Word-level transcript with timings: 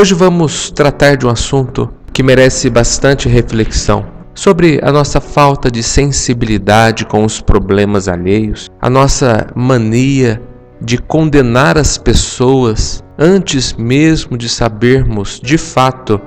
Hoje 0.00 0.14
vamos 0.14 0.70
tratar 0.70 1.14
de 1.14 1.26
um 1.26 1.28
assunto 1.28 1.92
que 2.10 2.22
merece 2.22 2.70
bastante 2.70 3.28
reflexão 3.28 4.06
sobre 4.34 4.80
a 4.82 4.90
nossa 4.90 5.20
falta 5.20 5.70
de 5.70 5.82
sensibilidade 5.82 7.04
com 7.04 7.22
os 7.22 7.42
problemas 7.42 8.08
alheios, 8.08 8.70
a 8.80 8.88
nossa 8.88 9.48
mania 9.54 10.40
de 10.80 10.96
condenar 10.96 11.76
as 11.76 11.98
pessoas 11.98 13.04
antes 13.18 13.74
mesmo 13.74 14.38
de 14.38 14.48
sabermos 14.48 15.38
de 15.38 15.58
fato 15.58 16.18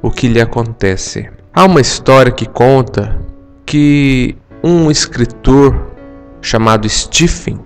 o 0.00 0.12
que 0.12 0.28
lhe 0.28 0.40
acontece. 0.40 1.28
Há 1.52 1.64
uma 1.64 1.80
história 1.80 2.30
que 2.30 2.46
conta 2.46 3.20
que 3.66 4.36
um 4.62 4.92
escritor 4.92 5.90
chamado 6.40 6.88
Stephen 6.88 7.58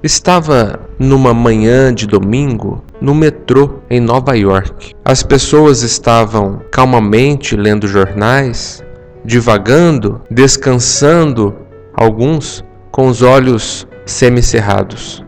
estava 0.00 0.81
numa 0.98 1.34
manhã 1.34 1.92
de 1.92 2.06
domingo 2.06 2.82
no 3.00 3.14
metrô 3.14 3.78
em 3.90 4.00
Nova 4.00 4.36
York. 4.36 4.94
As 5.04 5.22
pessoas 5.22 5.82
estavam 5.82 6.60
calmamente 6.70 7.56
lendo 7.56 7.88
jornais, 7.88 8.82
divagando, 9.24 10.20
descansando, 10.30 11.54
alguns 11.94 12.64
com 12.90 13.08
os 13.08 13.22
olhos 13.22 13.86
semicerrados. 14.04 15.24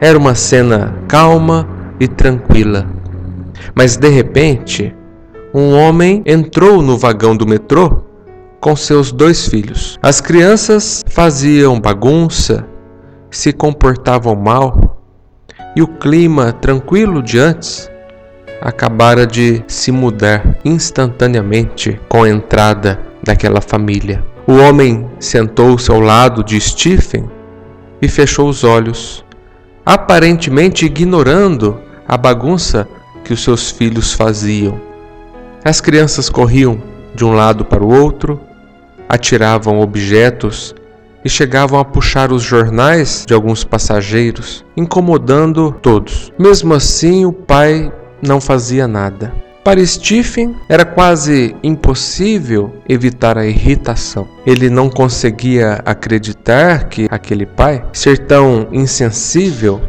Era 0.00 0.18
uma 0.18 0.34
cena 0.34 0.94
calma 1.08 1.68
e 2.00 2.08
tranquila. 2.08 2.86
Mas 3.74 3.96
de 3.96 4.08
repente, 4.08 4.94
um 5.54 5.74
homem 5.74 6.22
entrou 6.26 6.82
no 6.82 6.96
vagão 6.96 7.36
do 7.36 7.46
metrô 7.46 8.02
com 8.60 8.76
seus 8.76 9.12
dois 9.12 9.46
filhos. 9.48 9.98
As 10.02 10.20
crianças 10.20 11.02
faziam 11.08 11.80
bagunça, 11.80 12.66
se 13.30 13.52
comportavam 13.52 14.34
mal 14.34 14.91
e 15.74 15.82
o 15.82 15.86
clima 15.86 16.52
tranquilo 16.52 17.22
de 17.22 17.38
antes 17.38 17.90
acabara 18.60 19.26
de 19.26 19.62
se 19.66 19.90
mudar 19.90 20.56
instantaneamente 20.64 22.00
com 22.08 22.22
a 22.22 22.28
entrada 22.28 23.00
daquela 23.22 23.60
família. 23.60 24.22
O 24.46 24.54
homem 24.54 25.08
sentou-se 25.18 25.90
ao 25.90 26.00
lado 26.00 26.44
de 26.44 26.60
Stephen 26.60 27.28
e 28.00 28.08
fechou 28.08 28.48
os 28.48 28.64
olhos, 28.64 29.24
aparentemente 29.84 30.86
ignorando 30.86 31.80
a 32.06 32.16
bagunça 32.16 32.88
que 33.24 33.32
os 33.32 33.42
seus 33.42 33.70
filhos 33.70 34.12
faziam. 34.12 34.80
As 35.64 35.80
crianças 35.80 36.28
corriam 36.28 36.82
de 37.14 37.24
um 37.24 37.32
lado 37.32 37.64
para 37.64 37.82
o 37.82 37.92
outro, 37.92 38.40
atiravam 39.08 39.80
objetos 39.80 40.74
e 41.24 41.28
chegavam 41.28 41.78
a 41.78 41.84
puxar 41.84 42.32
os 42.32 42.42
jornais 42.42 43.24
de 43.26 43.34
alguns 43.34 43.64
passageiros, 43.64 44.64
incomodando 44.76 45.72
todos. 45.82 46.32
Mesmo 46.38 46.74
assim, 46.74 47.24
o 47.24 47.32
pai 47.32 47.92
não 48.20 48.40
fazia 48.40 48.88
nada. 48.88 49.32
Para 49.64 49.84
Stephen, 49.86 50.56
era 50.68 50.84
quase 50.84 51.54
impossível 51.62 52.72
evitar 52.88 53.38
a 53.38 53.46
irritação. 53.46 54.26
Ele 54.44 54.68
não 54.68 54.90
conseguia 54.90 55.80
acreditar 55.84 56.88
que 56.88 57.06
aquele 57.10 57.46
pai, 57.46 57.84
ser 57.92 58.18
tão 58.26 58.66
insensível 58.72 59.80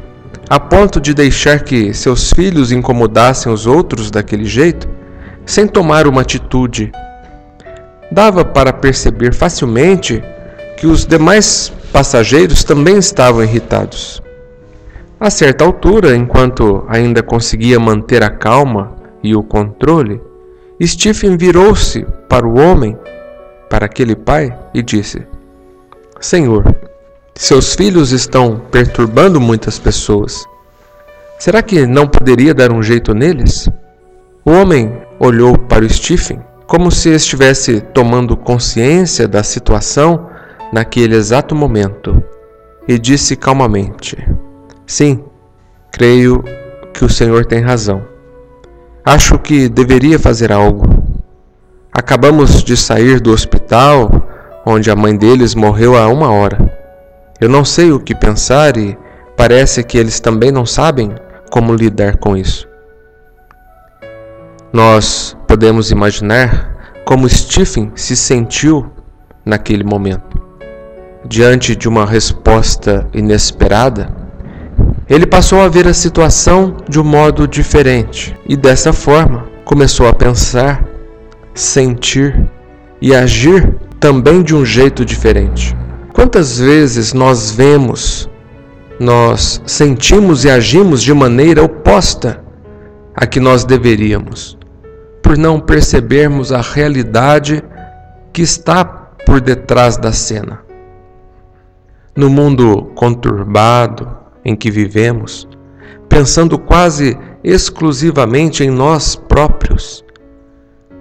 a 0.48 0.60
ponto 0.60 1.02
de 1.02 1.14
deixar 1.14 1.64
que 1.64 1.94
seus 1.94 2.32
filhos 2.32 2.72
incomodassem 2.72 3.52
os 3.52 3.66
outros 3.66 4.12
daquele 4.12 4.46
jeito, 4.46 4.88
sem 5.46 5.66
tomar 5.66 6.06
uma 6.06 6.22
atitude 6.22 6.92
dava 8.14 8.46
para 8.46 8.72
perceber 8.72 9.34
facilmente 9.34 10.24
que 10.84 10.88
os 10.88 11.06
demais 11.06 11.72
passageiros 11.94 12.66
também 12.66 12.98
estavam 12.98 13.42
irritados. 13.42 14.22
A 15.18 15.30
certa 15.30 15.64
altura, 15.64 16.14
enquanto 16.14 16.84
ainda 16.90 17.24
conseguia 17.24 17.80
manter 17.80 18.22
a 18.22 18.30
calma 18.30 18.94
e 19.24 19.34
o 19.34 19.42
controle, 19.42 20.22
Stephen 20.84 21.38
virou-se 21.38 22.06
para 22.28 22.46
o 22.46 22.60
homem, 22.60 22.98
para 23.70 23.86
aquele 23.86 24.14
pai, 24.14 24.54
e 24.74 24.84
disse: 24.84 25.26
Senhor, 26.20 26.76
seus 27.34 27.74
filhos 27.76 28.12
estão 28.12 28.62
perturbando 28.70 29.40
muitas 29.40 29.80
pessoas. 29.80 30.44
Será 31.40 31.62
que 31.62 31.88
não 31.88 32.06
poderia 32.06 32.54
dar 32.54 32.74
um 32.74 32.84
jeito 32.84 33.14
neles? 33.14 33.70
O 34.44 34.52
homem 34.52 34.92
olhou 35.18 35.58
para 35.58 35.86
o 35.86 35.90
Stephen 35.90 36.42
como 36.68 36.92
se 36.92 37.08
estivesse 37.08 37.80
tomando 37.80 38.36
consciência 38.36 39.30
da 39.30 39.44
situação 39.44 40.33
naquele 40.74 41.16
exato 41.16 41.56
momento, 41.56 42.22
e 42.88 42.98
disse 42.98 43.36
calmamente: 43.36 44.18
Sim, 44.88 45.24
creio 45.92 46.44
que 46.92 47.06
o 47.06 47.10
Senhor 47.10 47.46
tem 47.46 47.62
razão. 47.62 48.04
Acho 49.06 49.38
que 49.38 49.70
deveria 49.70 50.18
fazer 50.18 50.52
algo. 50.52 50.84
Acabamos 51.94 52.64
de 52.64 52.76
sair 52.76 53.20
do 53.20 53.32
hospital 53.32 54.10
onde 54.66 54.90
a 54.90 54.96
mãe 54.96 55.16
deles 55.16 55.54
morreu 55.54 55.96
há 55.96 56.08
uma 56.08 56.32
hora. 56.32 56.58
Eu 57.40 57.50
não 57.50 57.64
sei 57.64 57.92
o 57.92 58.00
que 58.00 58.16
pensar 58.16 58.76
e 58.76 58.98
parece 59.38 59.84
que 59.84 59.98
eles 59.98 60.20
também 60.20 60.52
não 60.52 60.66
sabem 60.66 61.14
como 61.52 61.76
lidar 61.76 62.18
com 62.18 62.36
isso. 62.36 62.68
Nós 64.72 65.38
podemos 65.48 65.92
imaginar 65.92 66.74
como 67.06 67.30
Stephen 67.30 67.92
se 67.96 68.16
sentiu 68.16 68.92
naquele 69.46 69.84
momento. 69.84 70.33
Diante 71.26 71.76
de 71.76 71.88
uma 71.88 72.06
resposta 72.06 73.08
inesperada, 73.14 74.14
ele 75.10 75.26
passou 75.26 75.62
a 75.62 75.68
ver 75.68 75.88
a 75.88 75.94
situação 75.94 76.78
de 76.88 77.00
um 77.00 77.04
modo 77.04 77.48
diferente 77.48 78.38
e 78.48 78.56
dessa 78.56 78.92
forma 78.92 79.46
começou 79.66 80.08
a 80.08 80.14
pensar, 80.14 80.84
sentir 81.54 82.50
e 83.02 83.16
agir 83.16 83.76
também 84.00 84.42
de 84.42 84.56
um 84.56 84.66
jeito 84.66 85.06
diferente. 85.06 85.76
Quantas 86.14 86.60
vezes 86.60 87.14
nós 87.14 87.52
vemos, 87.52 88.30
nós 89.00 89.62
sentimos 89.66 90.46
e 90.46 90.50
agimos 90.50 91.02
de 91.02 91.14
maneira 91.14 91.64
oposta 91.64 92.42
a 93.16 93.26
que 93.26 93.40
nós 93.40 93.64
deveríamos? 93.64 94.58
por 95.24 95.38
não 95.38 95.58
percebermos 95.60 96.52
a 96.52 96.62
realidade 96.62 97.64
que 98.34 98.42
está 98.42 98.84
por 98.86 99.40
detrás 99.40 99.96
da 99.96 100.12
cena. 100.12 100.60
No 102.16 102.30
mundo 102.30 102.92
conturbado 102.94 104.08
em 104.46 104.56
que 104.56 104.70
vivemos, 104.70 105.48
pensando 106.08 106.60
quase 106.60 107.18
exclusivamente 107.44 108.64
em 108.64 108.70
nós 108.70 109.16
próprios, 109.16 110.06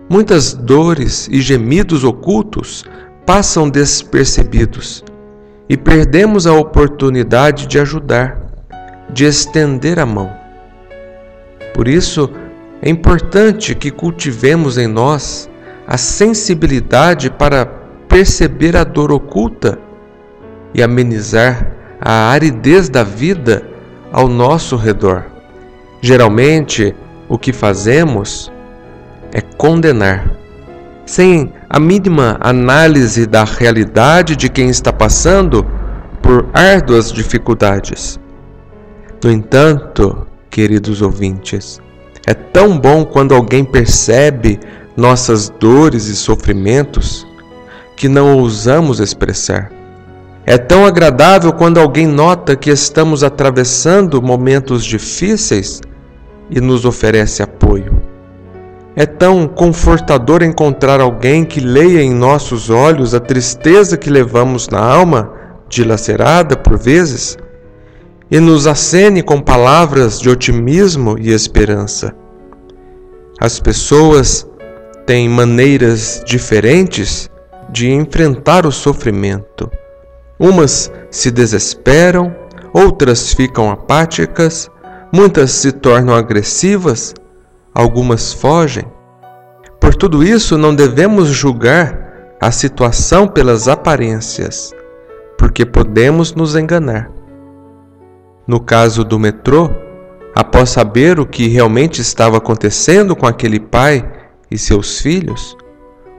muitas 0.08 0.54
dores 0.54 1.28
e 1.30 1.42
gemidos 1.42 2.02
ocultos 2.02 2.86
passam 3.26 3.68
despercebidos 3.68 5.04
e 5.68 5.76
perdemos 5.76 6.46
a 6.46 6.54
oportunidade 6.54 7.66
de 7.66 7.78
ajudar, 7.78 8.40
de 9.12 9.26
estender 9.26 9.98
a 9.98 10.06
mão. 10.06 10.32
Por 11.74 11.88
isso, 11.88 12.30
é 12.80 12.88
importante 12.88 13.74
que 13.74 13.90
cultivemos 13.90 14.78
em 14.78 14.86
nós 14.86 15.46
a 15.86 15.98
sensibilidade 15.98 17.28
para 17.28 17.66
perceber 18.08 18.74
a 18.78 18.82
dor 18.82 19.12
oculta 19.12 19.78
e 20.74 20.82
amenizar 20.82 21.66
a 22.00 22.30
aridez 22.30 22.88
da 22.88 23.02
vida 23.02 23.62
ao 24.12 24.28
nosso 24.28 24.76
redor. 24.76 25.24
Geralmente, 26.00 26.94
o 27.28 27.38
que 27.38 27.52
fazemos 27.52 28.50
é 29.32 29.40
condenar, 29.40 30.30
sem 31.06 31.52
a 31.68 31.78
mínima 31.78 32.36
análise 32.40 33.26
da 33.26 33.44
realidade 33.44 34.36
de 34.36 34.48
quem 34.48 34.68
está 34.68 34.92
passando 34.92 35.64
por 36.20 36.48
árduas 36.52 37.12
dificuldades. 37.12 38.20
No 39.22 39.30
entanto, 39.30 40.26
queridos 40.50 41.00
ouvintes, 41.00 41.80
é 42.26 42.34
tão 42.34 42.78
bom 42.78 43.04
quando 43.04 43.34
alguém 43.34 43.64
percebe 43.64 44.58
nossas 44.96 45.48
dores 45.48 46.06
e 46.06 46.16
sofrimentos 46.16 47.26
que 47.96 48.08
não 48.08 48.36
ousamos 48.36 49.00
expressar. 49.00 49.81
É 50.44 50.58
tão 50.58 50.84
agradável 50.84 51.52
quando 51.52 51.78
alguém 51.78 52.06
nota 52.06 52.56
que 52.56 52.68
estamos 52.68 53.22
atravessando 53.22 54.20
momentos 54.20 54.84
difíceis 54.84 55.80
e 56.50 56.60
nos 56.60 56.84
oferece 56.84 57.42
apoio. 57.42 58.02
É 58.96 59.06
tão 59.06 59.46
confortador 59.46 60.42
encontrar 60.42 61.00
alguém 61.00 61.44
que 61.44 61.60
leia 61.60 62.02
em 62.02 62.12
nossos 62.12 62.70
olhos 62.70 63.14
a 63.14 63.20
tristeza 63.20 63.96
que 63.96 64.10
levamos 64.10 64.68
na 64.68 64.80
alma, 64.80 65.32
dilacerada 65.68 66.56
por 66.56 66.76
vezes, 66.76 67.38
e 68.30 68.40
nos 68.40 68.66
acene 68.66 69.22
com 69.22 69.40
palavras 69.40 70.20
de 70.20 70.28
otimismo 70.28 71.16
e 71.18 71.30
esperança. 71.30 72.12
As 73.40 73.60
pessoas 73.60 74.46
têm 75.06 75.28
maneiras 75.28 76.22
diferentes 76.26 77.30
de 77.70 77.90
enfrentar 77.90 78.66
o 78.66 78.72
sofrimento. 78.72 79.70
Umas 80.38 80.90
se 81.10 81.30
desesperam, 81.30 82.34
outras 82.72 83.32
ficam 83.32 83.70
apáticas, 83.70 84.70
muitas 85.12 85.50
se 85.52 85.72
tornam 85.72 86.14
agressivas, 86.14 87.14
algumas 87.74 88.32
fogem. 88.32 88.84
Por 89.80 89.94
tudo 89.94 90.22
isso, 90.22 90.56
não 90.56 90.74
devemos 90.74 91.28
julgar 91.28 92.36
a 92.40 92.50
situação 92.50 93.28
pelas 93.28 93.68
aparências, 93.68 94.72
porque 95.38 95.66
podemos 95.66 96.34
nos 96.34 96.56
enganar. 96.56 97.10
No 98.46 98.58
caso 98.58 99.04
do 99.04 99.18
metrô, 99.18 99.70
após 100.34 100.70
saber 100.70 101.20
o 101.20 101.26
que 101.26 101.46
realmente 101.46 102.00
estava 102.00 102.38
acontecendo 102.38 103.14
com 103.14 103.26
aquele 103.26 103.60
pai 103.60 104.10
e 104.50 104.58
seus 104.58 105.00
filhos, 105.00 105.56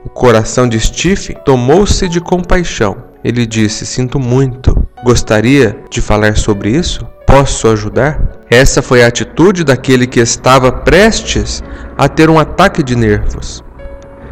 o 0.04 0.08
coração 0.08 0.68
de 0.68 0.78
Steve 0.78 1.34
tomou-se 1.44 2.08
de 2.08 2.20
compaixão. 2.20 3.13
Ele 3.24 3.46
disse: 3.46 3.86
Sinto 3.86 4.20
muito. 4.20 4.86
Gostaria 5.02 5.76
de 5.90 6.00
falar 6.00 6.36
sobre 6.36 6.70
isso? 6.70 7.06
Posso 7.26 7.68
ajudar? 7.68 8.20
Essa 8.50 8.82
foi 8.82 9.02
a 9.02 9.06
atitude 9.06 9.64
daquele 9.64 10.06
que 10.06 10.20
estava 10.20 10.70
prestes 10.70 11.64
a 11.96 12.06
ter 12.06 12.28
um 12.28 12.38
ataque 12.38 12.82
de 12.82 12.94
nervos. 12.94 13.64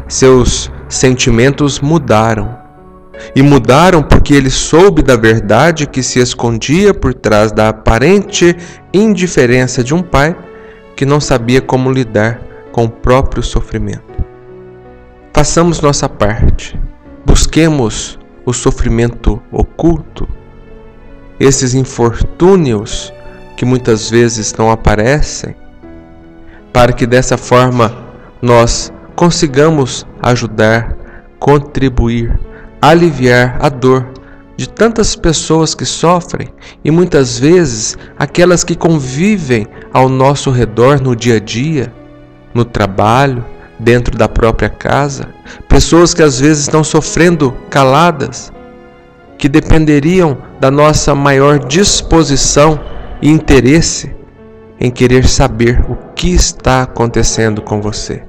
Seus 0.07 0.71
sentimentos 0.87 1.79
mudaram. 1.79 2.61
E 3.35 3.41
mudaram 3.41 4.01
porque 4.03 4.33
ele 4.33 4.49
soube 4.49 5.01
da 5.01 5.15
verdade 5.15 5.87
que 5.87 6.03
se 6.03 6.19
escondia 6.19 6.93
por 6.93 7.13
trás 7.13 7.51
da 7.51 7.69
aparente 7.69 8.55
indiferença 8.93 9.83
de 9.83 9.93
um 9.93 10.01
pai 10.01 10.35
que 10.95 11.05
não 11.05 11.19
sabia 11.19 11.61
como 11.61 11.91
lidar 11.91 12.41
com 12.71 12.85
o 12.85 12.89
próprio 12.89 13.41
sofrimento. 13.41 14.23
Façamos 15.33 15.81
nossa 15.81 16.07
parte. 16.07 16.79
Busquemos 17.25 18.19
o 18.45 18.53
sofrimento 18.53 19.41
oculto, 19.51 20.27
esses 21.39 21.73
infortúnios 21.73 23.13
que 23.55 23.65
muitas 23.65 24.09
vezes 24.09 24.53
não 24.57 24.71
aparecem, 24.71 25.55
para 26.71 26.91
que 26.91 27.05
dessa 27.05 27.37
forma 27.37 27.95
nós 28.41 28.91
consigamos 29.15 30.05
ajudar, 30.21 30.97
contribuir, 31.39 32.39
aliviar 32.81 33.57
a 33.61 33.69
dor 33.69 34.07
de 34.55 34.67
tantas 34.69 35.15
pessoas 35.15 35.73
que 35.73 35.85
sofrem 35.85 36.49
e 36.83 36.91
muitas 36.91 37.39
vezes 37.39 37.97
aquelas 38.17 38.63
que 38.63 38.75
convivem 38.75 39.67
ao 39.91 40.09
nosso 40.09 40.51
redor 40.51 41.01
no 41.01 41.15
dia 41.15 41.37
a 41.37 41.39
dia, 41.39 41.93
no 42.53 42.63
trabalho, 42.63 43.43
dentro 43.83 44.17
da 44.17 44.27
própria 44.27 44.69
casa, 44.69 45.27
pessoas 45.67 46.13
que 46.13 46.23
às 46.23 46.39
vezes 46.39 46.63
estão 46.63 46.83
sofrendo 46.83 47.51
caladas, 47.69 48.51
que 49.37 49.49
dependeriam 49.49 50.37
da 50.59 50.71
nossa 50.71 51.13
maior 51.13 51.59
disposição 51.59 52.79
e 53.21 53.29
interesse 53.29 54.15
em 54.79 54.89
querer 54.89 55.27
saber 55.27 55.83
o 55.89 55.95
que 56.15 56.29
está 56.33 56.83
acontecendo 56.83 57.61
com 57.61 57.81
você. 57.81 58.23